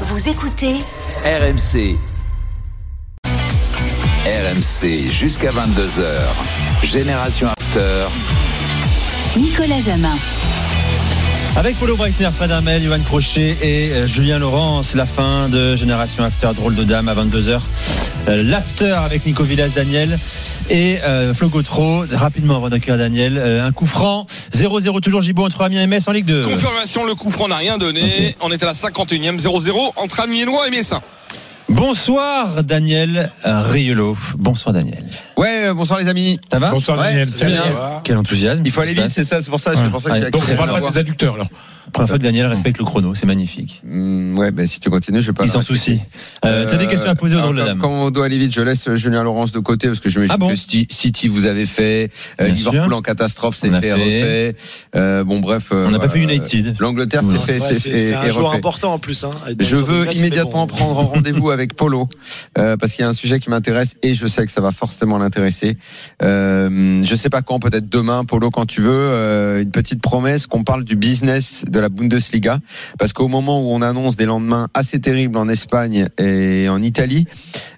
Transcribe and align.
Vous 0.00 0.28
écoutez 0.28 0.74
RMC. 1.24 1.96
RMC 4.26 5.08
jusqu'à 5.08 5.50
22h. 5.50 6.20
Génération 6.82 7.46
After. 7.46 8.06
Nicolas 9.36 9.78
Jamin. 9.78 10.16
Avec 11.56 11.76
Paulo 11.76 11.96
Breitner, 11.96 12.28
Fred 12.34 12.50
Hermel, 12.50 12.82
Johan 12.82 12.98
Crochet 13.04 13.56
et 13.62 13.92
euh, 13.92 14.06
Julien 14.08 14.38
Laurent, 14.40 14.82
c'est 14.82 14.98
la 14.98 15.06
fin 15.06 15.48
de 15.48 15.76
Génération 15.76 16.24
After, 16.24 16.50
drôle 16.52 16.74
de 16.74 16.82
dame 16.82 17.08
à 17.08 17.14
22h. 17.14 17.60
Euh, 18.28 18.42
L'after 18.42 18.90
avec 18.90 19.24
Nico 19.24 19.44
Villas, 19.44 19.68
Daniel 19.68 20.18
et 20.68 20.98
euh, 21.04 21.32
Flo 21.32 21.48
Gautreau. 21.48 22.04
Rapidement 22.10 22.56
avant 22.56 22.70
d'accueillir 22.70 22.98
Daniel, 22.98 23.38
euh, 23.38 23.64
un 23.64 23.70
coup 23.70 23.86
franc, 23.86 24.26
0-0 24.52 25.00
toujours 25.00 25.20
Gibaud 25.20 25.44
entre 25.44 25.62
Amiens 25.62 25.82
et 25.82 25.86
Metz 25.86 26.08
en 26.08 26.12
Ligue 26.12 26.26
2. 26.26 26.42
Confirmation, 26.42 27.04
le 27.04 27.14
coup 27.14 27.30
franc 27.30 27.46
n'a 27.46 27.56
rien 27.56 27.78
donné. 27.78 28.34
On 28.40 28.50
était 28.50 28.64
à 28.64 28.68
la 28.68 28.72
51e, 28.72 29.38
0-0 29.40 29.92
entre 29.96 30.20
Amiénois 30.20 30.66
et 30.66 30.70
Messin. 30.70 31.02
Bonsoir 31.78 32.62
Daniel 32.62 33.30
Riolo. 33.44 34.16
Bonsoir 34.38 34.72
Daniel. 34.72 35.02
Ouais, 35.36 35.66
euh, 35.66 35.74
bonsoir 35.74 35.98
les 35.98 36.06
amis. 36.06 36.38
Ça 36.50 36.60
va 36.60 36.70
Bonsoir 36.70 36.98
Ouais, 36.98 37.06
Daniel. 37.08 37.28
c'est 37.34 37.46
bien. 37.46 37.62
Quel 38.04 38.16
enthousiasme. 38.16 38.62
Il 38.64 38.70
faut 38.70 38.80
aller 38.80 38.94
vite, 38.94 39.10
c'est 39.10 39.24
ça, 39.24 39.42
c'est 39.42 39.50
pour 39.50 39.58
ça, 39.58 39.70
Ouais. 39.72 39.76
c'est 39.82 39.90
pour 39.90 40.00
ça 40.00 40.10
que 40.10 40.14
Ouais. 40.14 40.20
j'ai 40.26 40.30
Donc 40.30 40.42
on 40.52 40.56
parle 40.66 40.80
pas 40.80 40.88
des 40.90 40.98
adducteurs 40.98 41.34
alors. 41.34 41.48
Première 41.94 42.08
fois 42.08 42.18
que 42.18 42.22
Daniel 42.24 42.46
respecte 42.46 42.76
le 42.78 42.84
chrono, 42.84 43.14
c'est 43.14 43.24
magnifique. 43.24 43.80
Hmm, 43.86 44.36
ouais, 44.36 44.50
ben 44.50 44.66
si 44.66 44.80
tu 44.80 44.90
continues, 44.90 45.22
je 45.22 45.30
pas. 45.32 45.44
Il 45.44 45.48
s'en 45.50 45.60
soucie. 45.62 46.00
Euh, 46.44 46.66
T'as 46.68 46.76
des 46.76 46.86
questions 46.88 47.08
à 47.08 47.14
poser 47.14 47.36
au 47.36 47.40
drôle 47.40 47.54
de 47.54 47.60
comme- 47.60 47.68
dame 47.68 47.78
Comme 47.78 47.92
on 47.92 48.10
doit 48.10 48.26
aller 48.26 48.36
vite, 48.38 48.52
je 48.52 48.60
laisse 48.60 48.88
euh, 48.88 48.96
Julien 48.96 49.22
Laurence 49.22 49.52
de 49.52 49.60
côté 49.60 49.86
parce 49.86 50.00
que 50.00 50.10
je 50.10 50.20
Ah 50.28 50.36
bon 50.36 50.48
que 50.48 50.56
City 50.56 51.28
vous 51.28 51.46
avez 51.46 51.64
fait, 51.64 52.10
euh, 52.40 52.46
Bien 52.46 52.54
Liverpool 52.54 52.88
sûr. 52.88 52.96
en 52.96 53.02
catastrophe, 53.02 53.56
c'est 53.56 53.70
fait, 53.70 53.80
fait. 53.80 53.92
refait. 53.92 54.56
Euh, 54.96 55.24
bon 55.24 55.38
bref. 55.40 55.68
euh, 55.72 55.86
On 55.86 55.90
n'a 55.92 55.98
pas 56.00 56.08
fait. 56.08 56.20
United. 56.20 56.76
L'Angleterre, 56.80 57.22
c'est 57.46 57.60
fait, 57.60 57.74
c'est 57.98 58.14
un 58.14 58.28
joueur 58.30 58.52
important 58.54 58.92
en 58.94 58.98
plus. 58.98 59.22
Hein, 59.24 59.30
Je 59.60 59.76
veux 59.76 60.12
immédiatement 60.14 60.66
bon. 60.66 60.74
prendre 60.74 60.94
rendez-vous 61.12 61.50
avec 61.50 61.74
Polo 61.76 62.08
euh, 62.58 62.76
parce 62.76 62.92
qu'il 62.92 63.02
y 63.02 63.04
a 63.06 63.08
un 63.08 63.12
sujet 63.12 63.38
qui 63.38 63.50
m'intéresse 63.50 63.94
et 64.02 64.14
je 64.14 64.26
sais 64.26 64.44
que 64.44 64.50
ça 64.52 64.60
va 64.60 64.72
forcément 64.72 65.16
l'intéresser. 65.18 65.76
Euh, 66.22 67.02
je 67.04 67.14
sais 67.14 67.30
pas 67.30 67.42
quand, 67.42 67.60
peut-être 67.60 67.88
demain, 67.88 68.24
Polo, 68.24 68.50
quand 68.50 68.66
tu 68.66 68.80
veux. 68.80 68.90
euh, 68.92 69.62
une 69.62 69.70
petite 69.70 70.00
promesse 70.02 70.46
qu'on 70.46 70.64
parle 70.64 70.82
du 70.84 70.96
business 70.96 71.64
de 71.68 71.80
la 71.84 71.90
Bundesliga 71.90 72.60
parce 72.98 73.12
qu'au 73.12 73.28
moment 73.28 73.60
où 73.60 73.74
on 73.74 73.82
annonce 73.82 74.16
des 74.16 74.24
lendemains 74.24 74.68
assez 74.74 75.00
terribles 75.00 75.36
en 75.38 75.48
Espagne 75.48 76.08
et 76.18 76.68
en 76.68 76.80
Italie, 76.82 77.26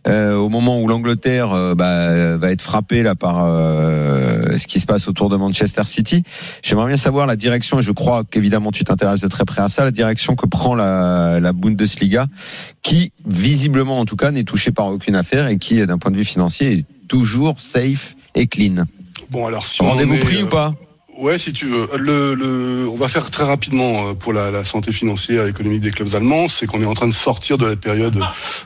euh, 0.06 0.36
au 0.36 0.48
moment 0.48 0.80
où 0.80 0.86
l'Angleterre 0.86 1.52
euh, 1.52 1.74
bah, 1.74 2.36
va 2.36 2.52
être 2.52 2.62
frappée 2.62 3.02
là 3.02 3.16
par 3.16 3.44
euh, 3.44 4.56
ce 4.56 4.66
qui 4.68 4.78
se 4.78 4.86
passe 4.86 5.08
autour 5.08 5.28
de 5.28 5.36
Manchester 5.36 5.82
City, 5.84 6.22
j'aimerais 6.62 6.86
bien 6.86 6.96
savoir 6.96 7.26
la 7.26 7.34
direction. 7.34 7.80
Et 7.80 7.82
je 7.82 7.92
crois 7.92 8.22
qu'évidemment 8.24 8.70
tu 8.70 8.84
t'intéresses 8.84 9.20
de 9.20 9.28
très 9.28 9.44
près 9.44 9.62
à 9.62 9.68
ça, 9.68 9.84
la 9.84 9.90
direction 9.90 10.36
que 10.36 10.46
prend 10.46 10.76
la, 10.76 11.40
la 11.40 11.52
Bundesliga, 11.52 12.26
qui 12.82 13.12
visiblement 13.26 13.98
en 13.98 14.04
tout 14.04 14.16
cas 14.16 14.30
n'est 14.30 14.44
touchée 14.44 14.70
par 14.70 14.86
aucune 14.86 15.16
affaire 15.16 15.48
et 15.48 15.58
qui, 15.58 15.84
d'un 15.84 15.98
point 15.98 16.12
de 16.12 16.16
vue 16.16 16.24
financier, 16.24 16.72
est 16.72 16.84
toujours 17.08 17.60
safe 17.60 18.14
et 18.36 18.46
clean. 18.46 18.86
Bon, 19.30 19.46
alors 19.46 19.64
si 19.64 19.82
Rendez-vous 19.82 20.18
pris 20.18 20.42
ou 20.44 20.46
pas? 20.46 20.72
Ouais, 21.18 21.38
si 21.38 21.52
tu 21.52 21.66
veux. 21.66 21.88
Le, 21.96 22.34
le, 22.34 22.88
on 22.88 22.96
va 22.96 23.08
faire 23.08 23.30
très 23.30 23.44
rapidement 23.44 24.08
euh, 24.08 24.14
pour 24.14 24.32
la, 24.32 24.64
santé 24.64 24.92
financière 24.92 25.46
et 25.46 25.48
économique 25.48 25.80
des 25.80 25.90
clubs 25.90 26.14
allemands. 26.14 26.48
C'est 26.48 26.66
qu'on 26.66 26.82
est 26.82 26.86
en 26.86 26.94
train 26.94 27.08
de 27.08 27.14
sortir 27.14 27.56
de 27.56 27.66
la 27.66 27.76
période 27.76 28.20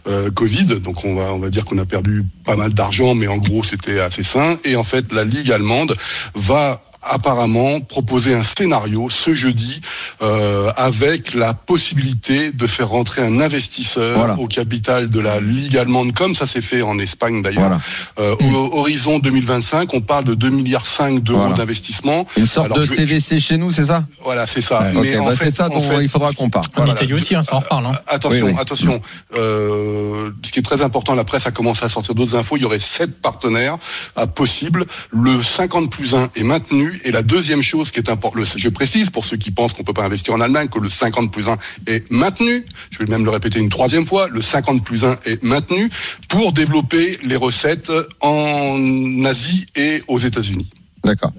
euh, 0.08 0.30
Covid. 0.30 0.80
Donc 0.80 1.04
on 1.04 1.14
va, 1.14 1.32
on 1.32 1.38
va 1.38 1.50
dire 1.50 1.64
qu'on 1.64 1.78
a 1.78 1.84
perdu 1.84 2.24
pas 2.44 2.56
mal 2.56 2.74
d'argent, 2.74 3.14
mais 3.14 3.28
en 3.28 3.38
gros 3.38 3.62
c'était 3.62 4.00
assez 4.00 4.24
sain. 4.24 4.56
Et 4.64 4.74
en 4.74 4.82
fait, 4.82 5.12
la 5.12 5.24
Ligue 5.24 5.52
allemande 5.52 5.96
va 6.34 6.82
apparemment 7.02 7.80
proposer 7.80 8.34
un 8.34 8.44
scénario 8.44 9.08
ce 9.10 9.32
jeudi 9.34 9.80
euh, 10.22 10.70
avec 10.76 11.34
la 11.34 11.54
possibilité 11.54 12.52
de 12.52 12.66
faire 12.66 12.88
rentrer 12.88 13.22
un 13.22 13.40
investisseur 13.40 14.16
Voilà. 14.18 14.38
au 14.38 14.46
capital 14.46 15.08
de 15.10 15.20
la 15.20 15.40
Ligue 15.40 15.76
allemande 15.78 16.12
comme 16.14 16.34
ça 16.34 16.46
s'est 16.46 16.60
fait 16.62 16.82
en 16.82 16.98
Espagne 16.98 17.42
d'ailleurs 17.42 17.60
Voilà. 17.62 17.78
euh, 18.18 18.36
au 18.40 18.78
horizon 18.78 19.18
2025, 19.18 19.92
on 19.94 20.00
parle 20.00 20.24
de 20.24 20.34
2 20.34 20.50
milliards 20.50 20.86
5 20.86 21.20
d'euros 21.22 21.40
Voilà. 21.40 21.54
d'investissement. 21.54 22.26
Une 22.36 22.46
sorte 22.46 22.66
Alors, 22.66 22.78
de 22.78 22.84
je- 22.84 22.94
CVC 22.94 23.38
chez 23.38 23.56
nous, 23.56 23.70
c'est 23.70 23.86
ça? 23.86 24.04
Voilà, 24.22 24.46
c'est 24.46 24.60
ça. 24.62 24.90
Ok, 24.94 25.02
Mais 25.02 25.16
en 25.18 25.26
bah 25.26 25.34
fait, 25.36 25.46
c'est 25.46 25.56
ça 25.56 25.66
en 25.66 25.70
dont 25.70 25.80
fait, 25.80 26.02
il 26.02 26.08
faudra 26.08 26.32
qu'on 26.32 26.50
parle. 26.50 26.66
En 26.76 26.84
Voilà. 26.84 26.92
Italie 26.92 27.14
aussi, 27.14 27.34
hein, 27.34 27.42
ça 27.42 27.54
en 27.56 27.60
reparle. 27.60 27.86
Hein. 27.86 27.92
Attention, 28.06 28.46
Oui, 28.46 28.52
oui. 28.52 28.58
attention. 28.60 29.00
Euh, 29.36 30.30
ce 30.44 30.52
qui 30.52 30.58
est 30.58 30.62
très 30.62 30.82
important, 30.82 31.14
la 31.14 31.24
presse 31.24 31.46
a 31.46 31.50
commencé 31.50 31.84
à 31.84 31.88
sortir 31.88 32.14
d'autres 32.14 32.36
infos. 32.36 32.56
Il 32.56 32.62
y 32.62 32.64
aurait 32.64 32.78
sept 32.78 33.20
partenaires 33.20 33.76
à 34.16 34.26
possible. 34.26 34.84
Le 35.10 35.42
50 35.42 35.90
plus 35.90 36.14
1 36.14 36.28
est 36.36 36.42
maintenu. 36.42 36.89
Et 37.04 37.12
la 37.12 37.22
deuxième 37.22 37.62
chose 37.62 37.90
qui 37.90 37.98
est 37.98 38.10
importante, 38.10 38.44
je 38.56 38.68
précise 38.68 39.10
pour 39.10 39.24
ceux 39.24 39.36
qui 39.36 39.50
pensent 39.50 39.72
qu'on 39.72 39.84
peut 39.84 39.92
pas 39.92 40.04
investir 40.04 40.34
en 40.34 40.40
Allemagne, 40.40 40.68
que 40.68 40.78
le 40.78 40.88
50 40.88 41.32
plus 41.32 41.48
1 41.48 41.56
est 41.86 42.10
maintenu. 42.10 42.64
Je 42.90 42.98
vais 42.98 43.06
même 43.06 43.24
le 43.24 43.30
répéter 43.30 43.58
une 43.58 43.68
troisième 43.68 44.06
fois. 44.06 44.28
Le 44.28 44.42
50 44.42 44.84
plus 44.84 45.04
1 45.04 45.18
est 45.26 45.42
maintenu 45.42 45.90
pour 46.28 46.52
développer 46.52 47.18
les 47.24 47.36
recettes 47.36 47.92
en 48.20 49.24
Asie 49.24 49.66
et 49.76 50.02
aux 50.08 50.18
États-Unis. 50.18 50.68
D'accord. 51.04 51.32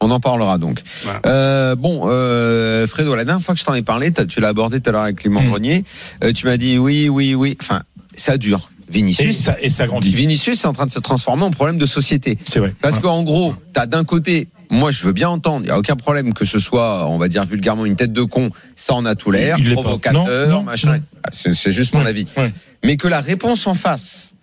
On 0.00 0.10
en 0.10 0.20
parlera 0.20 0.58
donc. 0.58 0.80
Voilà. 1.02 1.20
Euh, 1.26 1.74
bon, 1.74 2.02
euh, 2.04 2.86
Fredo, 2.86 3.14
la 3.16 3.24
dernière 3.24 3.42
fois 3.42 3.54
que 3.54 3.60
je 3.60 3.64
t'en 3.64 3.74
ai 3.74 3.82
parlé, 3.82 4.12
tu 4.12 4.40
l'as 4.40 4.48
abordé 4.48 4.80
tout 4.80 4.90
à 4.90 4.92
l'heure 4.92 5.02
avec 5.02 5.16
Clément 5.16 5.42
Mm. 5.42 5.48
Grenier, 5.48 5.84
euh, 6.22 6.32
tu 6.32 6.46
m'as 6.46 6.56
dit 6.56 6.78
oui, 6.78 7.08
oui, 7.08 7.34
oui. 7.34 7.56
Enfin, 7.60 7.82
ça 8.16 8.36
dure. 8.36 8.70
Et 8.88 8.92
Vinicius, 8.92 9.36
ça, 9.36 9.56
et 9.60 9.70
ça 9.70 9.86
grandit. 9.86 10.12
Vinicius 10.14 10.64
est 10.64 10.66
en 10.66 10.72
train 10.72 10.86
de 10.86 10.90
se 10.90 10.98
transformer 10.98 11.42
en 11.44 11.50
problème 11.50 11.78
de 11.78 11.86
société. 11.86 12.38
C'est 12.44 12.58
vrai. 12.58 12.74
Parce 12.80 12.96
Ouais. 12.96 13.02
qu'en 13.02 13.22
gros, 13.22 13.54
t'as 13.72 13.86
d'un 13.86 14.04
côté, 14.04 14.48
moi 14.70 14.90
je 14.90 15.04
veux 15.04 15.12
bien 15.12 15.28
entendre, 15.28 15.60
il 15.64 15.66
n'y 15.66 15.70
a 15.72 15.78
aucun 15.78 15.96
problème 15.96 16.32
que 16.32 16.44
ce 16.44 16.58
soit, 16.58 17.06
on 17.08 17.18
va 17.18 17.28
dire 17.28 17.44
vulgairement, 17.44 17.84
une 17.86 17.96
tête 17.96 18.12
de 18.12 18.22
con, 18.22 18.50
ça 18.76 18.94
en 18.94 19.04
a 19.04 19.14
tout 19.14 19.30
l'air, 19.30 19.58
provocateur, 19.72 20.48
Non, 20.48 20.56
non, 20.58 20.62
machin. 20.62 21.00
Ah, 21.22 21.28
C'est 21.32 21.52
c'est 21.54 21.72
juste 21.72 21.92
mon 21.94 22.00
Ouais, 22.02 22.08
avis. 22.08 22.26
ouais. 22.36 22.52
Mais 22.84 22.96
que 22.96 23.08
la 23.08 23.20
réponse 23.20 23.66
en 23.66 23.74
face, 23.74 24.34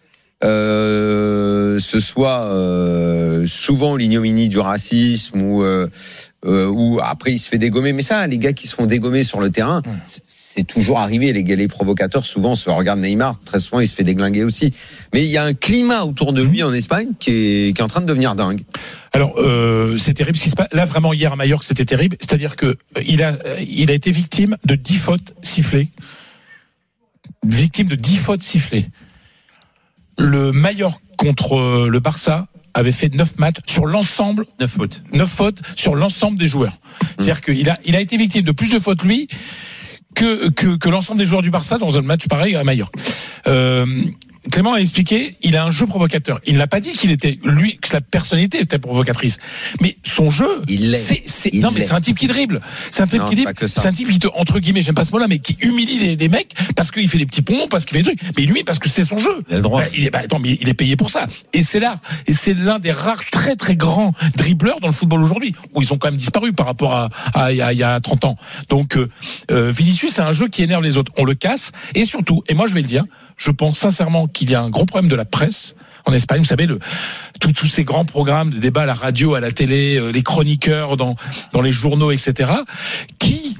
euh, 0.44 1.80
ce 1.80 2.00
soit 2.00 2.42
euh, 2.44 3.46
souvent 3.48 3.96
l'ignominie 3.96 4.50
du 4.50 4.60
racisme 4.60 5.42
ou 5.42 5.64
euh, 5.64 5.88
euh, 6.46 6.68
ou 6.68 7.00
après 7.02 7.32
il 7.32 7.40
se 7.40 7.50
fait 7.50 7.58
dégommer. 7.58 7.94
Mais 7.94 8.02
ça, 8.02 8.28
les 8.28 8.38
gars 8.38 8.54
qui 8.54 8.68
se 8.68 8.76
font 8.76 8.86
dégommer 8.86 9.24
sur 9.24 9.40
le 9.40 9.50
terrain, 9.50 9.82
c'est- 10.06 10.24
toujours 10.68 11.00
arrivé. 11.00 11.34
Les 11.34 11.44
gars, 11.44 11.56
les 11.58 11.68
provocateurs, 11.68 12.26
souvent, 12.26 12.56
se 12.56 12.70
regardent 12.70 13.02
Neymar, 13.02 13.38
très 13.44 13.60
souvent 13.60 13.82
il 13.82 13.88
se 13.88 13.94
fait 13.94 14.04
déglinguer 14.06 14.44
aussi. 14.46 14.74
Mais 15.14 15.24
il 15.26 15.30
y 15.30 15.36
a 15.38 15.44
un 15.44 15.54
climat 15.54 16.04
autour 16.06 16.32
de 16.32 16.42
lui 16.42 16.64
en 16.64 16.74
Espagne 16.74 17.10
qui 17.20 17.32
est, 17.32 17.74
qui 17.76 17.82
est 17.82 17.84
en 17.84 17.88
train 17.90 18.00
de 18.02 18.06
devenir 18.06 18.36
dingue. 18.36 18.62
Alors, 19.12 19.36
euh, 19.38 19.98
c'est 19.98 20.14
terrible 20.14 20.38
ce 20.38 20.44
qui 20.46 20.50
se 20.50 20.56
passe. 20.56 20.70
Là, 20.72 20.86
vraiment, 20.86 21.12
hier 21.14 21.34
à 21.34 21.36
Majorque, 21.36 21.66
c'était 21.66 21.84
terrible. 21.86 22.16
C'est-à-dire 22.22 22.56
que 22.56 22.68
euh, 22.68 22.76
il 23.06 23.22
a, 23.22 23.38
il 23.62 23.92
a 23.92 23.94
été 23.94 24.12
victime 24.12 24.56
de 24.66 24.76
10 24.76 24.98
fautes 24.98 25.34
sifflées. 25.42 25.90
Victime 27.46 27.88
de 27.88 27.96
10 27.96 28.18
fautes 28.18 28.44
sifflées. 28.44 28.88
Le 30.18 30.52
Mallorca 30.52 31.00
contre 31.18 31.58
euh, 31.58 31.90
le 31.90 32.00
Barça 32.00 32.48
avait 32.74 32.92
fait 32.92 33.14
9 33.14 33.38
matchs 33.40 33.58
sur 33.66 33.86
l'ensemble 33.86 34.46
9 34.60 34.70
fautes. 34.70 35.04
9 35.14 35.30
fautes 35.30 35.62
sur 35.76 35.96
l'ensemble 35.96 36.38
des 36.38 36.48
joueurs. 36.48 36.74
C'est-à-dire 37.18 37.42
qu'il 37.42 37.70
a, 37.70 37.80
il 37.86 37.96
a 37.96 38.02
été 38.02 38.18
victime 38.18 38.42
de 38.42 38.52
plus 38.52 38.70
de 38.70 38.80
fautes, 38.80 39.04
lui, 39.04 39.28
que, 40.14 40.50
que, 40.50 40.76
que 40.76 40.90
l'ensemble 40.90 41.20
des 41.20 41.26
joueurs 41.26 41.42
du 41.42 41.52
Barça 41.52 41.78
dans 41.78 41.98
un 41.98 42.02
match 42.02 42.28
pareil 42.28 42.56
à 42.56 42.64
Mallorca. 42.64 42.92
Euh, 43.48 43.86
Clément 44.52 44.74
a 44.74 44.80
expliqué, 44.80 45.36
il 45.42 45.56
a 45.56 45.64
un 45.66 45.72
jeu 45.72 45.86
provocateur. 45.88 46.40
Il 46.46 46.58
n'a 46.58 46.68
pas 46.68 46.80
dit 46.80 46.92
qu'il 46.92 47.12
était, 47.12 47.40
lui, 47.44 47.78
que 47.78 47.88
sa 47.88 48.02
personnalité 48.02 48.60
était 48.60 48.80
provocatrice. 48.80 49.38
Mais 49.82 49.98
son 50.04 50.30
jeu, 50.30 50.62
Il 50.68 50.96
c'est, 50.96 51.24
non, 51.54 51.72
mais 51.72 51.84
c'est 51.84 51.94
un 51.94 52.02
type 52.02 52.18
qui 52.18 52.28
dribble. 52.28 52.62
C'est 52.92 53.04
un 53.04 53.08
type 53.08 53.22
Non, 53.22 53.30
qui 53.30 53.36
dribble. 53.36 53.54
C'est 53.68 53.86
un 53.88 53.92
type 53.92 54.10
qui 54.10 54.20
te, 54.20 54.28
entre 54.36 54.60
guillemets, 54.60 54.82
j'aime 54.82 54.96
pas 54.96 55.04
ce 55.04 55.12
mot-là, 55.12 55.28
mais 55.28 55.40
qui 55.40 55.58
humilie 55.62 55.98
des, 55.98 56.16
des 56.16 56.30
mecs 56.30 56.54
parce 56.76 56.92
qu'il 56.92 57.10
fait 57.10 57.18
des 57.18 57.26
petits 57.26 57.42
ponts, 57.42 57.68
parce 57.70 57.86
qu'il 57.86 57.98
fait 57.98 58.04
des 58.04 58.16
trucs. 58.16 58.38
Mais 58.38 58.44
lui, 58.46 58.64
parce 58.64 58.80
que 58.80 58.90
c'est 58.90 59.04
son 59.04 59.18
jeu. 59.18 59.44
Il 59.50 59.54
a 59.54 59.58
le 59.58 59.64
droit. 59.64 59.82
Bah, 59.82 59.88
il 59.96 60.06
est, 60.06 60.10
bah, 60.12 60.20
attends, 60.24 60.40
mais 60.40 60.58
il 60.62 60.70
est 60.70 60.74
payé 60.74 60.96
pour 60.96 61.10
ça. 61.10 61.28
Et 61.54 61.64
c'est 61.64 61.80
là, 61.80 62.00
et 62.28 62.34
c'est 62.34 62.54
l'un 62.54 62.80
des 62.80 62.92
rares 62.92 63.24
très 63.32 63.56
très 63.56 63.76
grands 63.76 64.14
dribbleurs 64.38 64.80
dans 64.80 64.88
le 64.88 64.94
football 64.94 65.22
aujourd'hui, 65.24 65.56
où 65.74 65.82
ils 65.82 65.92
ont 65.94 65.98
quand 65.98 66.08
même 66.08 66.18
disparu 66.18 66.54
par 66.54 66.66
rapport 66.68 66.94
à, 66.94 67.10
à, 67.34 67.52
il 67.52 67.58
y 67.58 67.62
a- 67.62 67.74
il 67.74 67.80
y 67.80 67.84
a 67.84 68.00
30 68.00 68.26
ans. 68.26 68.38
Donc, 68.70 68.96
euh, 68.98 69.10
euh, 69.52 69.72
Vinicius, 69.72 70.12
c'est 70.14 70.22
un 70.22 70.32
jeu 70.34 70.48
qui 70.48 70.62
énerve 70.64 70.84
les 70.84 70.98
autres. 70.98 71.12
On 71.18 71.24
le 71.26 71.34
casse, 71.34 71.72
et 71.96 72.06
surtout, 72.06 72.44
et 72.48 72.54
moi 72.54 72.68
je 72.68 72.74
vais 72.74 72.82
le 72.82 72.88
dire, 72.88 73.04
je 73.38 73.52
pense 73.52 73.80
sincèrement 73.80 74.28
qu'il 74.28 74.50
y 74.50 74.56
a 74.56 74.62
un 74.62 74.70
gros 74.70 74.86
problème 74.86 75.10
de 75.10 75.16
la 75.16 75.26
presse 75.26 75.76
en 76.06 76.14
Espagne. 76.14 76.40
Vous 76.40 76.46
savez, 76.46 76.68
tous 77.40 77.66
ces 77.66 77.84
grands 77.84 78.06
programmes 78.06 78.52
de 78.52 78.60
débat 78.60 78.84
à 78.84 78.86
la 78.86 78.94
radio, 78.94 79.36
à 79.36 79.40
la 79.40 79.52
télé, 79.52 79.98
euh, 79.98 80.12
les 80.12 80.24
chroniqueurs 80.24 80.98
dans 80.98 81.16
les 81.62 81.72
journaux, 81.72 82.12
etc., 82.12 82.52
qui 83.20 83.58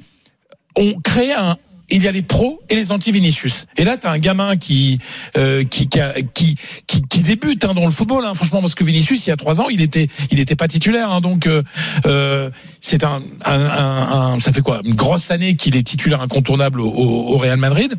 ont 0.76 1.00
créé 1.02 1.34
un, 1.34 1.58
il 1.90 2.04
y 2.04 2.08
a 2.08 2.12
les 2.12 2.22
pros 2.22 2.62
et 2.70 2.76
les 2.76 2.92
anti-Vinicius. 2.92 3.68
Et 3.78 3.84
là, 3.84 3.98
tu 3.98 4.08
as 4.08 4.12
un 4.12 4.18
gamin 4.18 4.58
qui 4.58 5.00
euh, 5.38 5.64
qui, 5.64 5.88
qui, 6.34 6.56
qui 6.88 7.02
qui 7.04 7.20
débute 7.22 7.64
hein, 7.66 7.74
dans 7.74 7.86
le 7.86 7.92
football, 7.92 8.26
hein, 8.26 8.34
franchement, 8.34 8.62
parce 8.62 8.76
que 8.76 8.84
Vinicius, 8.84 9.26
il 9.28 9.30
y 9.30 9.34
a 9.34 9.38
trois 9.38 9.62
ans, 9.62 9.68
il 9.70 9.82
était 9.82 10.10
il 10.32 10.40
était 10.40 10.56
pas 10.56 10.68
titulaire, 10.68 11.12
hein, 11.12 11.22
donc 11.22 11.48
euh, 11.48 11.64
euh, 12.06 12.50
c'est 12.82 13.04
un, 13.04 13.22
un, 13.44 13.60
un- 13.60 14.34
un- 14.34 14.40
ça 14.40 14.52
fait 14.52 14.62
quoi, 14.62 14.82
une 14.84 14.96
grosse 14.96 15.32
année 15.32 15.56
qu'il 15.56 15.76
est 15.76 15.84
titulaire 15.84 16.22
incontournable 16.22 16.82
au, 16.82 16.90
au- 16.90 17.34
au 17.34 17.38
Real 17.38 17.58
Madrid. 17.58 17.96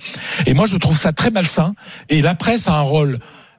Et 0.47 0.55
moi, 0.55 0.67
je 0.67 0.77
trouve 0.77 0.97
ça 0.99 1.13
très 1.13 1.31
malsain. 1.31 1.75
Et 2.09 2.23
la 2.23 2.35
presse 2.35 2.69
a 2.69 2.75
un 2.75 2.81
rôle 2.83 3.19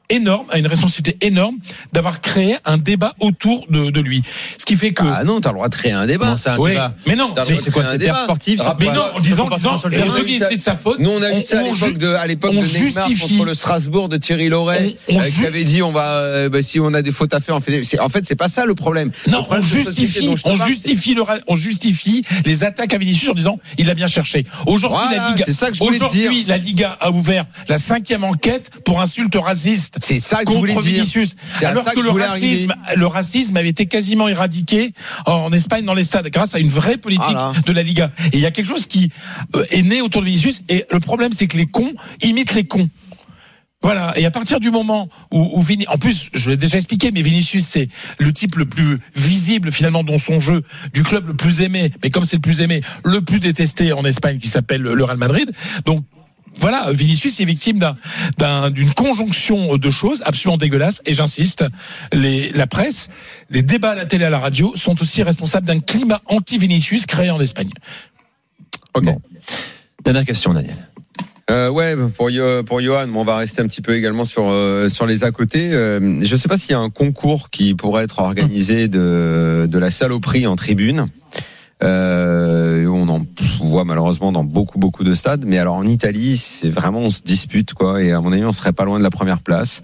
énorme, 0.10 0.46
a 0.50 0.58
une 0.58 0.68
responsabilité 0.68 1.26
énorme 1.26 1.58
d'avoir 1.94 2.22
créé 2.22 2.58
un 2.66 2.78
débat 2.78 3.14
autour 3.20 3.66
de, 3.70 3.90
de 3.90 4.00
lui. 4.02 4.24
Ce 4.58 4.66
qui 4.66 4.76
fait 4.78 4.92
que. 4.94 5.04
Ah 5.06 5.24
non, 5.24 5.42
t'as 5.42 5.50
le 5.50 5.56
droit 5.56 5.70
de 5.70 5.76
créer 5.76 5.92
un 5.92 6.06
débat. 6.08 6.28
Non, 6.28 6.38
c'est 6.38 6.50
un 6.50 6.58
Ouais, 6.58 6.72
débat. 6.72 6.94
mais 7.06 7.16
non, 7.16 7.34
c'est 7.44 7.72
quoi 7.72 7.84
C'est 7.84 8.08
sportif 8.24 8.62
mais 8.80 8.86
non, 8.92 9.02
en 9.16 9.20
disant, 9.20 9.48
en 9.50 9.56
disant, 9.56 9.78
c'est 9.78 10.56
de 10.58 10.62
sa 10.62 10.76
faute. 10.76 11.00
Nous, 11.00 11.10
on 11.10 11.22
a 11.22 11.34
eu 11.34 11.42
ça 11.42 11.60
à 11.60 11.64
on 11.64 11.72
l'époque 11.74 11.98
de, 11.98 12.08
à 12.08 12.28
l'époque 12.28 12.52
on 12.56 12.62
de 12.62 12.66
Neymar 12.66 13.08
justifie- 13.10 13.34
contre 13.38 13.46
le 13.46 13.54
Strasbourg 13.54 14.10
de 14.10 14.18
Thierry 14.18 14.50
Loret, 14.50 14.96
euh, 15.12 15.20
qui 15.30 15.46
avait 15.46 15.64
dit 15.64 15.82
on 15.82 15.92
va, 15.92 16.06
euh, 16.14 16.50
bah, 16.50 16.62
si 16.62 16.80
on 16.80 16.94
a 16.94 17.02
des 17.02 17.12
fautes 17.12 17.34
à 17.34 17.40
faire, 17.40 17.56
on 17.56 17.60
fait. 17.60 17.82
En 18.00 18.10
fait, 18.10 18.26
c'est 18.26 18.36
pas 18.36 18.48
ça 18.48 18.66
le 18.66 18.76
problème. 18.76 19.12
Non, 19.28 19.46
on 19.50 19.62
justifie, 19.62 20.30
on 20.46 20.56
justifie 20.56 21.14
le, 21.14 21.22
ra- 21.22 21.38
on 21.48 21.56
justifie 21.56 22.24
les 22.46 22.64
attaques 22.64 22.94
à 22.94 22.98
Vinicius 22.98 23.30
en 23.30 23.34
disant 23.34 23.60
il 23.78 23.90
a 23.90 23.94
bien 23.94 24.08
cherché. 24.08 24.46
Aujourd'hui, 24.66 25.16
la 25.16 25.30
Liga, 25.30 25.44
c'est 25.46 25.54
ça 25.54 25.70
que 25.70 25.76
je 25.76 25.80
voulais 25.84 26.00
te 26.00 26.04
aujourd'hui, 26.06 26.44
la 26.48 26.58
Liga 26.58 26.98
a 27.00 27.12
ouvert 27.12 27.46
la 27.68 27.78
cinquième 27.78 28.24
enquête 28.24 28.70
pour 28.86 29.02
insulte 29.02 29.36
raciste. 29.36 29.97
C'est 30.02 30.20
ça 30.20 30.44
que 30.44 30.52
je 30.52 30.58
voulais 30.58 30.74
contre 30.74 30.86
dire. 30.86 30.96
Vinicius. 30.96 31.36
Alors 31.64 31.86
que, 31.86 31.96
que 31.96 32.02
je 32.02 32.06
le 32.06 32.12
racisme, 32.12 32.72
arriver. 32.72 32.96
le 33.00 33.08
racisme 33.08 33.58
avait 33.58 33.70
été 33.70 33.86
quasiment 33.86 34.28
éradiqué 34.28 34.94
en 35.26 35.52
Espagne 35.52 35.86
dans 35.86 35.94
les 35.94 36.04
stades 36.04 36.28
grâce 36.30 36.56
à 36.56 36.60
une 36.60 36.70
vraie 36.70 36.98
politique 36.98 37.26
Voilà. 37.26 37.54
de 37.66 37.72
la 37.72 37.84
Liga. 37.84 38.12
Et 38.32 38.38
il 38.38 38.40
y 38.40 38.46
a 38.46 38.52
quelque 38.52 38.68
chose 38.68 38.86
qui 38.86 39.12
euh, 39.56 39.66
est 39.72 39.82
né 39.84 40.02
autour 40.02 40.22
de 40.22 40.28
Vinicius. 40.28 40.62
Et 40.70 40.86
le 40.92 41.00
problème, 41.00 41.32
c'est 41.34 41.48
que 41.48 41.58
les 41.58 41.66
cons 41.68 41.94
imitent 42.22 42.54
les 42.54 42.64
cons. 42.66 42.90
Voilà. 43.84 44.18
Et 44.18 44.26
à 44.26 44.32
partir 44.32 44.60
du 44.60 44.72
moment 44.72 45.08
où, 45.32 45.60
où 45.60 45.64
en 45.88 45.98
plus, 45.98 46.30
je 46.34 46.50
l'ai 46.50 46.58
déjà 46.58 46.78
expliqué, 46.78 47.12
mais 47.12 47.22
Vinicius, 47.22 47.66
c'est 47.66 47.90
le 48.18 48.34
type 48.34 48.56
le 48.56 48.66
plus 48.66 49.00
visible 49.16 49.72
finalement 49.72 50.04
dans 50.04 50.18
son 50.18 50.40
jeu, 50.40 50.64
du 50.94 51.04
club 51.04 51.28
le 51.28 51.36
plus 51.36 51.62
aimé, 51.62 51.92
mais 52.02 52.10
comme 52.10 52.26
c'est 52.26 52.38
le 52.38 52.42
plus 52.42 52.62
aimé, 52.62 52.82
le 53.04 53.22
plus 53.22 53.40
détesté 53.40 53.94
en 53.94 54.04
Espagne, 54.04 54.40
qui 54.40 54.48
s'appelle 54.48 54.82
le 54.82 55.04
Real 55.04 55.18
Madrid. 55.18 55.52
Donc 55.86 56.04
voilà, 56.60 56.92
Vinicius 56.92 57.40
est 57.40 57.46
victime 57.46 57.80
d'un- 57.80 57.98
d'un- 58.38 58.70
d'une 58.72 58.94
conjonction 58.94 59.78
de 59.78 59.90
choses 59.90 60.22
absolument 60.26 60.58
dégueulasses. 60.58 61.02
Et 61.06 61.14
j'insiste, 61.14 61.66
la 62.12 62.68
presse, 62.68 63.10
les 63.50 63.62
débats 63.62 63.92
à 63.92 63.96
la 63.96 64.06
télé, 64.06 64.26
à 64.26 64.30
la 64.30 64.40
radio 64.40 64.74
sont 64.76 65.02
aussi 65.02 65.24
responsables 65.24 65.68
d'un 65.68 65.80
climat 65.80 66.22
anti-Vinicius 66.26 67.06
créé 67.06 67.30
en 67.30 67.40
Espagne. 67.40 67.70
Ok. 68.94 69.04
Bon. 69.06 69.22
Dernière 70.04 70.26
question, 70.26 70.54
Daniel. 70.54 70.76
Euh, 71.50 71.70
ouais, 71.70 71.96
pour, 72.18 72.30
Yo- 72.30 72.64
pour 72.64 72.82
Johan, 72.82 73.08
on 73.16 73.24
va 73.24 73.38
rester 73.38 73.62
un 73.62 73.68
petit 73.68 73.82
peu 73.82 73.96
également 73.96 74.26
sur, 74.26 74.50
euh, 74.50 74.90
sur 74.90 75.06
les 75.06 75.24
à 75.24 75.32
côté. 75.32 75.70
Euh, 75.72 76.20
je 76.22 76.36
sais 76.36 76.50
pas 76.50 76.58
s'il 76.58 76.72
y 76.72 76.74
a 76.74 76.80
un 76.80 76.90
concours 76.90 77.50
qui 77.50 77.74
pourrait 77.74 78.04
être 78.04 78.20
organisé 78.20 78.90
de, 78.90 79.66
de 79.70 79.78
la 79.80 79.90
saloperie 79.90 80.46
en 80.46 80.58
tribune. 80.58 81.08
Euh, 81.84 82.88
on 82.88 83.08
en 83.08 83.26
voit 83.62 83.84
malheureusement 83.84 84.32
dans 84.32 84.44
beaucoup 84.44 84.80
beaucoup 84.80 85.04
de 85.04 85.14
stades, 85.14 85.46
mais 85.46 85.60
alors 85.60 85.76
en 85.76 85.86
Italie, 85.86 86.38
c'est 86.38 86.70
vraiment 86.70 87.02
on 87.02 87.10
se 87.10 87.22
dispute 87.22 87.74
quoi, 87.74 88.02
et 88.02 88.12
à 88.12 88.20
mon 88.22 88.32
avis, 88.32 88.44
on 88.46 88.52
serait 88.52 88.74
pas 88.74 88.86
loin 88.86 88.98
de 88.98 89.04
la 89.04 89.12
première 89.12 89.40
place. 89.40 89.84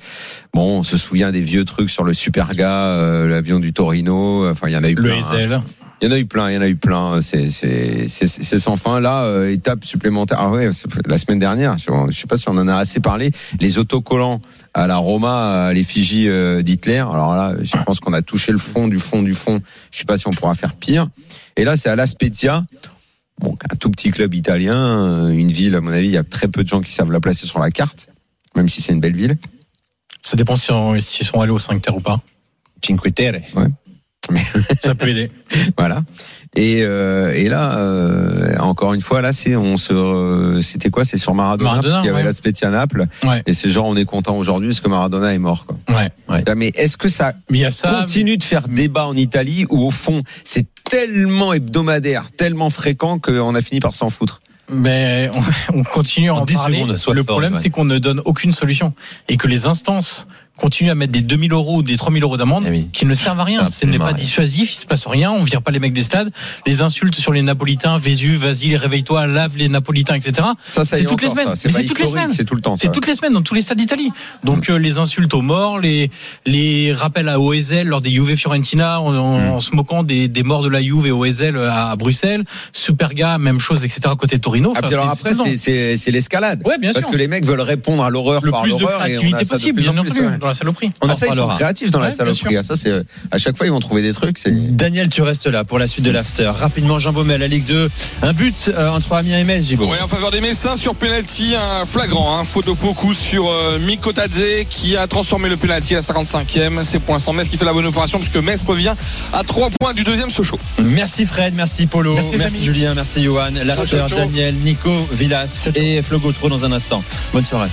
Bon, 0.54 0.80
on 0.80 0.84
se 0.84 0.98
souvient 0.98 1.32
des 1.32 1.42
vieux 1.42 1.66
trucs 1.66 1.90
sur 1.92 2.04
le 2.04 2.14
Superga, 2.14 2.88
euh, 2.88 3.28
l'avion 3.28 3.60
du 3.60 3.74
Torino, 3.74 4.50
enfin 4.50 4.70
il 4.70 4.74
y 4.74 4.78
en 4.78 4.84
a 4.84 4.90
eu 4.90 4.96
Le 4.96 5.02
plein. 5.04 5.22
hein. 5.54 5.64
Il 6.02 6.08
y 6.10 6.10
en 6.10 6.16
a 6.16 6.20
eu 6.20 6.26
plein, 6.26 6.50
il 6.52 6.56
y 6.56 6.58
en 6.58 6.62
a 6.62 6.68
eu 6.68 6.76
plein. 6.76 7.22
C'est 7.22 7.50
c'est 7.50 8.10
c'est 8.10 8.28
c'est 8.28 8.60
sans 8.60 8.76
fin. 8.76 9.00
Là, 9.00 9.24
euh, 9.24 9.52
étape 9.52 9.86
supplémentaire. 9.86 10.38
Ah 10.42 10.50
ouais, 10.52 10.70
la 11.06 11.18
semaine 11.18 11.40
dernière, 11.40 11.78
je, 11.78 11.90
je 12.10 12.18
sais 12.18 12.28
pas 12.28 12.36
si 12.36 12.50
on 12.50 12.58
en 12.58 12.68
a 12.68 12.76
assez 12.76 13.00
parlé. 13.00 13.32
Les 13.62 13.78
autocollants 13.78 14.42
à 14.74 14.86
la 14.86 14.98
Roma, 14.98 15.68
à 15.68 15.74
l'effigie 15.74 16.28
euh, 16.28 16.62
d'Hitler. 16.62 16.98
Alors 16.98 17.36
là, 17.36 17.56
je 17.62 17.78
pense 17.86 18.02
qu'on 18.02 18.12
a 18.12 18.22
touché 18.22 18.52
le 18.52 18.58
fond 18.58 18.90
du 18.90 19.00
fond 19.00 19.22
du 19.22 19.34
fond. 19.34 19.62
Je 19.92 20.00
sais 20.00 20.06
pas 20.06 20.18
si 20.18 20.28
on 20.28 20.32
pourra 20.32 20.56
faire 20.56 20.74
pire. 20.74 21.08
Et 21.56 21.64
là, 21.64 21.78
c'est 21.78 21.90
à 21.90 21.96
La 21.96 22.06
Spezia. 22.08 22.66
Bon, 23.40 23.58
un 23.72 23.76
tout 23.78 23.90
petit 23.90 24.12
club 24.12 24.34
italien, 24.34 24.76
euh, 24.76 25.30
une 25.30 25.52
ville. 25.54 25.74
À 25.76 25.80
mon 25.82 25.92
avis, 25.92 26.08
il 26.08 26.12
y 26.14 26.18
a 26.18 26.24
très 26.24 26.50
peu 26.50 26.64
de 26.64 26.68
gens 26.68 26.82
qui 26.82 26.92
savent 26.92 27.12
la 27.12 27.20
placer 27.22 27.46
sur 27.48 27.60
la 27.60 27.72
carte, 27.72 28.10
même 28.58 28.68
si 28.68 28.82
c'est 28.82 28.92
une 28.92 29.00
belle 29.00 29.16
ville. 29.16 29.38
Ça 30.22 30.36
dépend 30.36 30.56
si 30.58 30.72
on- 30.72 31.00
s'ils 31.00 31.26
sont 31.26 31.40
allés 31.40 31.52
au 31.52 31.60
5 31.60 31.82
terre 31.82 31.96
ou 31.96 32.02
pas. 32.02 32.20
Cinque 32.86 33.14
Terre. 33.16 33.42
Ça 34.80 34.96
peut 34.96 35.10
aider. 35.10 35.30
Voilà. 35.78 36.04
Et, 36.56 36.82
euh, 36.84 37.34
et 37.34 37.50
là, 37.50 37.78
euh, 37.78 38.56
encore 38.60 38.94
une 38.94 39.02
fois, 39.02 39.22
là, 39.22 39.34
c'est 39.34 39.56
on 39.56 39.76
se, 39.76 39.92
euh, 39.94 40.62
c'était 40.62 40.92
quoi? 40.92 41.04
C'est 41.04 41.18
sur 41.18 41.34
Maradona, 41.34 41.72
Maradona, 41.72 42.06
y 42.06 42.10
avait 42.10 42.18
ouais. 42.18 42.24
la 42.24 42.34
Spezia 42.34 42.70
Naples. 42.70 43.08
Ouais. 43.24 43.42
Et 43.48 43.54
c'est 43.54 43.70
genre, 43.70 43.88
on 43.88 43.96
est 43.96 44.06
content 44.06 44.38
aujourd'hui 44.38 44.70
parce 44.70 44.80
que 44.82 44.90
Maradona 44.90 45.34
est 45.34 45.40
mort. 45.40 45.66
Quoi. 45.66 45.78
Ouais. 45.96 46.12
Ah, 46.28 46.56
Mais 46.56 46.72
est-ce 46.76 46.98
que 46.98 47.08
Mais 47.50 47.70
ça. 47.72 47.90
continue 47.90 48.38
de 48.38 48.44
faire 48.44 48.68
débat 48.68 49.08
en 49.08 49.16
Italie 49.16 49.66
ou 49.70 49.82
au 49.82 49.92
fond, 49.92 50.22
c'est 50.44 50.68
tellement 50.90 51.54
hebdomadaire, 51.54 52.30
tellement 52.38 52.70
fréquent 52.70 53.18
qu'on 53.18 53.56
a 53.56 53.62
fini 53.62 53.80
par 53.80 53.96
s'en 53.96 54.10
foutre? 54.10 54.40
Mais 54.74 55.30
on, 55.72 55.80
on 55.80 55.84
continue 55.84 56.30
à 56.30 56.36
En 56.36 56.40
en, 56.40 56.46
10 56.46 56.54
parler. 56.56 56.78
secondes, 56.98 57.16
le 57.16 57.24
problème, 57.24 57.54
ouais. 57.54 57.60
c'est 57.62 57.70
qu'on 57.70 57.86
ne 57.86 57.98
donne 58.00 58.22
aucune 58.26 58.54
solution 58.54 58.94
et 59.30 59.38
que 59.38 59.48
les 59.48 59.66
instances 59.68 60.28
continuent 60.56 60.92
à 60.92 60.96
mettre 60.96 61.12
des 61.12 61.22
2000 61.22 61.52
euros 61.52 61.78
ou 61.78 61.84
des 61.84 61.98
3000 61.98 62.22
euros 62.22 62.38
d'amende 62.38 62.66
Eh 62.68 62.70
oui. 62.70 62.88
qui 62.94 63.08
ne 63.08 63.16
servent 63.16 63.40
à 63.40 63.44
rien. 63.44 63.66
Ce 63.66 63.88
n'est 63.88 63.98
pas 63.98 64.14
dissuasif, 64.14 64.72
il 64.72 64.76
se 64.76 64.86
passe 64.86 65.08
rien, 65.08 65.32
on 65.32 65.44
vire 65.44 65.64
pas 65.64 65.72
les 65.72 65.80
mecs 65.80 65.94
des 65.94 66.04
stades. 66.04 66.30
Les 66.68 66.84
insultes 66.84 67.16
sur 67.16 67.34
les 67.34 67.42
Napolitains, 67.42 67.98
Vésu, 67.98 68.36
vas-y, 68.36 68.78
réveille-toi, 68.78 69.26
lave 69.26 69.58
les 69.58 69.68
Napolitains, 69.68 70.14
etc. 70.14 70.34
Ça, 70.70 70.86
ça 70.86 70.96
C'est 70.96 71.02
est 71.02 71.06
toutes 71.06 71.24
les 71.24 71.30
semaines. 71.30 71.48
ça. 71.48 71.56
C'est 71.56 71.70
Mais 71.70 71.74
pas 71.74 71.80
c'est 71.80 71.86
toutes 71.88 72.00
les 72.02 72.08
semaines. 72.08 72.32
C'est 72.32 72.46
tout 72.46 72.54
le 72.54 72.62
temps. 72.62 72.78
C'est 72.78 72.92
toutes 72.92 73.08
les 73.08 73.16
semaines 73.16 73.34
dans 73.34 73.42
tous 73.42 73.56
les 73.56 73.64
stades 73.64 73.80
d'Italie. 73.80 74.12
Donc 74.44 74.70
euh, 74.70 74.76
les 74.78 75.00
insultes 75.00 75.34
aux 75.34 75.42
morts, 75.42 75.80
les 75.80 76.12
les 76.46 76.94
rappels 76.94 77.30
à 77.30 77.40
OSL 77.40 77.88
lors 77.88 78.02
des 78.02 78.12
Juve 78.12 78.36
Fiorentina 78.36 79.02
en, 79.02 79.16
en- 79.16 79.56
en 79.56 79.60
se 79.60 79.76
moquant 79.76 80.04
des, 80.04 80.28
des 80.28 80.44
morts 80.44 80.62
de 80.62 80.70
la 80.70 80.84
Juve 80.84 81.08
et 81.08 81.12
OSL 81.12 81.58
à, 81.58 81.90
à 81.90 81.96
Bruxelles, 81.96 82.44
Superga 82.72 83.40
même 83.40 83.60
chose 83.60 83.86
etc 83.86 84.02
à 84.12 84.16
côté 84.16 84.36
de 84.38 84.42
Torino. 84.42 84.63
Ah, 84.76 84.80
alors 84.86 85.14
c'est- 85.16 85.28
après, 85.30 85.98
c'est 85.98 86.12
l'escalade. 86.12 86.62
Ouais, 86.66 86.78
bien 86.78 86.92
Parce 86.94 87.04
sûr. 87.06 87.12
que 87.12 87.18
les 87.18 87.28
mecs 87.28 87.46
veulent 87.46 87.62
répondre 87.62 88.04
à 88.04 88.10
l'horreur 88.10 88.42
le 88.44 88.52
par 88.52 88.62
plus 88.62 88.76
de 88.76 88.80
l'horreur. 88.80 89.00
on 89.00 89.04
a 89.04 89.10
créativité 89.10 89.44
de 89.44 89.50
possible, 89.50 89.82
plus 89.82 89.90
en 89.90 89.94
bien 89.94 90.04
plus, 90.04 90.12
entendu, 90.22 90.38
dans 90.40 90.48
la 90.48 90.54
saloperie. 90.54 90.92
On 91.02 91.10
en 91.10 91.14
ça, 91.14 91.28
ils 91.28 91.34
sont 91.36 91.48
créatifs 91.48 91.92
dans 91.92 92.00
la 92.00 92.12
saloperie. 92.12 92.58
Ah, 92.58 92.64
Ça, 92.64 92.76
c'est 92.76 92.92
à 93.32 93.38
chaque 93.38 93.58
fois 93.58 93.66
ils 93.68 93.72
vont 93.72 93.80
trouver 93.80 94.02
des 94.02 94.14
trucs. 94.14 94.38
Daniel, 94.48 95.10
tu 95.10 95.22
restes 95.22 95.48
là 95.48 95.64
pour 95.64 95.80
la 95.80 95.88
suite 95.88 96.06
de 96.06 96.12
l'after. 96.12 96.50
Rapidement, 96.54 97.00
Jean 97.00 97.12
Baumel, 97.14 97.42
la 97.42 97.48
Ligue 97.48 97.66
2. 97.66 97.90
Un 98.22 98.34
but 98.34 98.72
euh, 98.74 98.90
entre 98.90 99.14
Amiens 99.14 99.40
et 99.40 99.44
Metz, 99.44 99.66
Gibo. 99.66 99.86
Ouais, 99.88 100.00
en 100.02 100.08
faveur 100.08 100.32
des 100.32 100.42
Messins 100.42 100.76
sur 100.78 100.96
penalty, 100.96 101.56
un 101.56 101.86
flagrant, 101.86 102.40
un 102.40 102.44
faute 102.44 102.68
de 102.68 102.74
Poku 102.74 103.14
sur 103.14 103.50
euh, 103.50 103.80
Mikotadze 103.80 104.66
qui 104.70 104.96
a 104.96 105.08
transformé 105.08 105.50
le 105.50 105.58
penalty 105.58 105.94
à 105.96 105.98
la 105.98 106.02
55e. 106.04 106.82
C'est 106.84 107.00
pour 107.00 107.14
l'instant 107.14 107.34
Metz 107.34 107.48
qui 107.50 107.58
fait 107.58 107.66
la 107.66 107.74
bonne 107.74 107.86
opération 107.86 108.20
puisque 108.20 108.38
Metz 108.38 108.64
revient 108.66 108.94
à 109.34 109.44
3 109.44 109.70
points 109.80 109.94
du 109.94 110.04
deuxième 110.04 110.30
Sochaux. 110.30 110.60
Merci 110.82 111.26
Fred, 111.26 111.54
merci 111.56 111.88
Polo, 111.88 112.16
Merci. 112.38 112.64
Julien, 112.64 112.94
merci 112.96 113.24
Johan, 113.24 113.50
l'after 113.64 113.98
ciao. 114.08 114.10
Daniel, 114.44 114.62
Nico, 114.62 114.92
Villas 115.14 115.70
et 115.74 116.02
Flo 116.02 116.20
Gautreau 116.20 116.50
dans 116.50 116.66
un 116.66 116.74
instant. 116.74 117.02
Bonne 117.32 117.46
soirée. 117.46 117.70